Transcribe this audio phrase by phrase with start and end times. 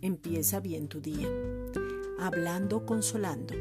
[0.00, 1.28] Empieza bien tu día.
[2.20, 3.54] Hablando, consolando.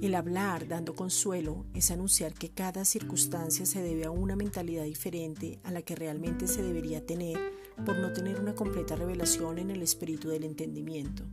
[0.00, 5.58] El hablar dando consuelo es anunciar que cada circunstancia se debe a una mentalidad diferente
[5.64, 7.36] a la que realmente se debería tener
[7.84, 11.24] por no tener una completa revelación en el espíritu del entendimiento.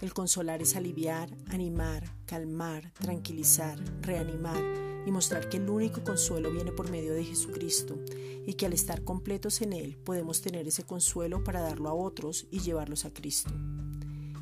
[0.00, 6.72] El consolar es aliviar, animar, calmar, tranquilizar, reanimar y mostrar que el único consuelo viene
[6.72, 7.96] por medio de Jesucristo
[8.44, 12.46] y que al estar completos en Él podemos tener ese consuelo para darlo a otros
[12.50, 13.52] y llevarlos a Cristo.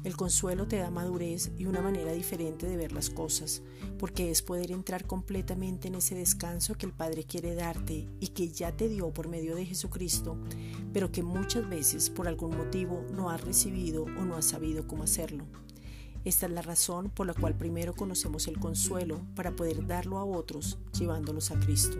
[0.05, 3.63] El consuelo te da madurez y una manera diferente de ver las cosas,
[3.99, 8.49] porque es poder entrar completamente en ese descanso que el Padre quiere darte y que
[8.49, 10.37] ya te dio por medio de Jesucristo,
[10.93, 15.05] pero que muchas veces por algún motivo no has recibido o no has sabido cómo
[15.05, 15.47] hacerlo.
[16.25, 20.25] Esta es la razón por la cual primero conocemos el consuelo para poder darlo a
[20.25, 21.99] otros llevándolos a Cristo.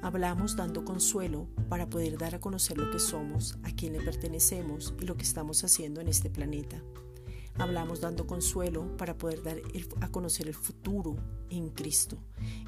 [0.00, 4.94] Hablamos dando consuelo para poder dar a conocer lo que somos, a quién le pertenecemos
[5.00, 6.80] y lo que estamos haciendo en este planeta.
[7.58, 9.56] Hablamos dando consuelo para poder dar
[10.00, 11.16] a conocer el futuro
[11.50, 12.18] en Cristo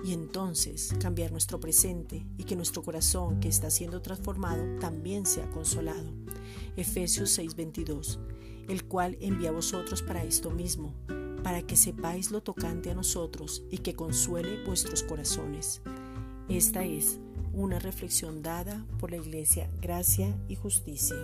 [0.03, 5.49] y entonces cambiar nuestro presente y que nuestro corazón que está siendo transformado también sea
[5.51, 6.11] consolado.
[6.77, 8.19] Efesios 6:22,
[8.69, 10.95] el cual envía a vosotros para esto mismo,
[11.43, 15.81] para que sepáis lo tocante a nosotros y que consuele vuestros corazones.
[16.49, 17.19] Esta es
[17.55, 21.17] una reflexión dada por la Iglesia Gracia y Justicia.